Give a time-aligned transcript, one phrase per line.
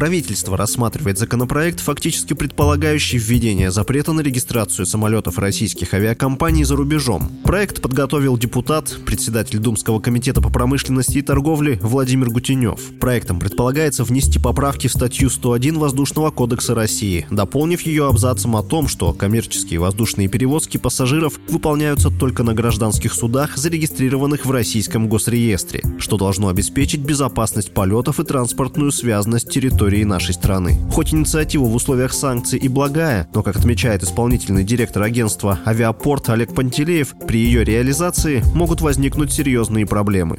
[0.00, 7.30] Правительство рассматривает законопроект, фактически предполагающий введение запрета на регистрацию самолетов российских авиакомпаний за рубежом.
[7.44, 12.80] Проект подготовил депутат, председатель Думского комитета по промышленности и торговле Владимир Гутенев.
[12.98, 18.88] Проектом предполагается внести поправки в статью 101 Воздушного кодекса России, дополнив ее абзацем о том,
[18.88, 26.16] что коммерческие воздушные перевозки пассажиров выполняются только на гражданских судах, зарегистрированных в российском госреестре, что
[26.16, 30.78] должно обеспечить безопасность полетов и транспортную связность территории территории нашей страны.
[30.92, 36.54] Хоть инициатива в условиях санкций и благая, но, как отмечает исполнительный директор агентства «Авиапорт» Олег
[36.54, 40.36] Пантелеев, при ее реализации могут возникнуть серьезные проблемы.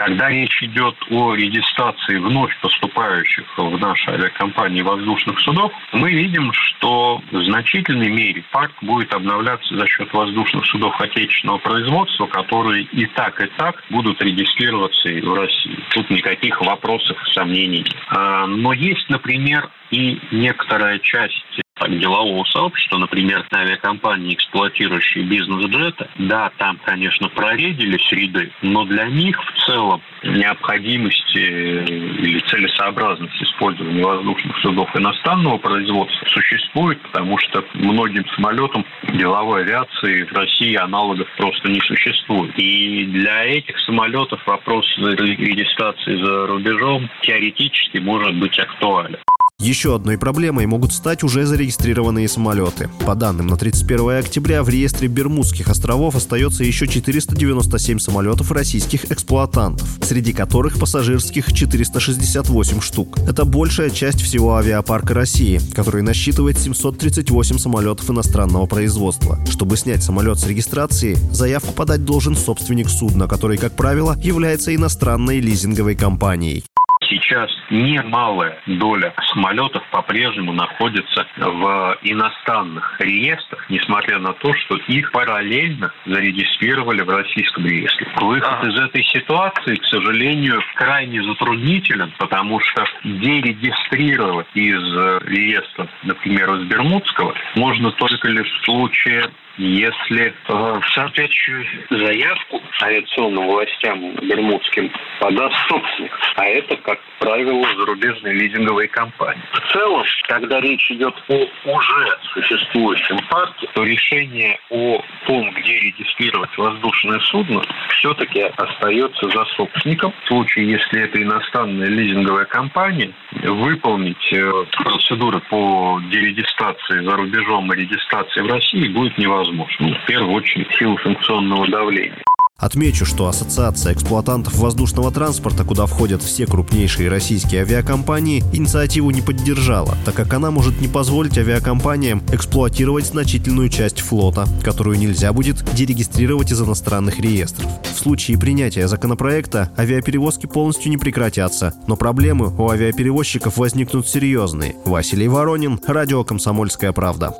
[0.00, 7.20] Когда речь идет о регистрации вновь поступающих в наши авиакомпании воздушных судов, мы видим, что
[7.30, 13.42] в значительной мере парк будет обновляться за счет воздушных судов отечественного производства, которые и так,
[13.42, 15.78] и так будут регистрироваться в России.
[15.90, 17.84] Тут никаких вопросов и сомнений.
[18.08, 26.78] А, но есть, например, и некоторая часть делового сообщества, например, авиакомпании, эксплуатирующие бизнес-джеты, да, там,
[26.84, 35.58] конечно, проредились ряды, но для них в целом необходимости или целесообразность использования воздушных судов иностранного
[35.58, 42.52] производства существует, потому что многим самолетам деловой авиации в России аналогов просто не существует.
[42.58, 49.18] И для этих самолетов вопрос регистрации за рубежом теоретически может быть актуален.
[49.60, 52.88] Еще одной проблемой могут стать уже зарегистрированные самолеты.
[53.04, 59.86] По данным на 31 октября в реестре Бермудских островов остается еще 497 самолетов российских эксплуатантов,
[60.00, 63.18] среди которых пассажирских 468 штук.
[63.28, 69.38] Это большая часть всего авиапарка России, который насчитывает 738 самолетов иностранного производства.
[69.46, 75.40] Чтобы снять самолет с регистрации, заявку подать должен собственник судна, который, как правило, является иностранной
[75.40, 76.64] лизинговой компанией
[77.10, 85.92] сейчас немалая доля самолетов по-прежнему находится в иностранных реестрах, несмотря на то, что их параллельно
[86.06, 88.06] зарегистрировали в российском реестре.
[88.16, 94.82] Выход из этой ситуации, к сожалению, крайне затруднителен, потому что дерегистрировать из
[95.24, 104.14] реестра, например, из Бермудского, можно только лишь в случае если э, соответствующую заявку авиационным властям
[104.16, 104.90] бермудским
[105.20, 109.42] подаст собственник, а это, как правило, зарубежные лизинговые компании.
[109.52, 116.56] В целом, когда речь идет о уже существующем парке, то решение о том, где регистрировать
[116.56, 117.62] воздушное судно,
[117.98, 120.14] все-таки остается за собственником.
[120.24, 123.12] В случае, если это иностранная лизинговая компания,
[123.42, 129.98] выполнить э, процедуры по дерегистрации за рубежом и регистрации в России будет невозможно возможно.
[130.02, 132.22] В первую очередь силу функционного давления.
[132.58, 139.96] Отмечу, что Ассоциация эксплуатантов воздушного транспорта, куда входят все крупнейшие российские авиакомпании, инициативу не поддержала,
[140.04, 146.52] так как она может не позволить авиакомпаниям эксплуатировать значительную часть флота, которую нельзя будет дерегистрировать
[146.52, 147.66] из иностранных реестров.
[147.94, 154.76] В случае принятия законопроекта авиаперевозки полностью не прекратятся, но проблемы у авиаперевозчиков возникнут серьезные.
[154.84, 157.34] Василий Воронин, Радио «Комсомольская правда».